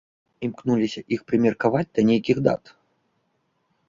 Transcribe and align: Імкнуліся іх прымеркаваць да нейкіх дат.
Імкнуліся 0.45 1.01
іх 1.17 1.21
прымеркаваць 1.31 1.89
да 1.97 2.05
нейкіх 2.09 2.37
дат. 2.47 2.73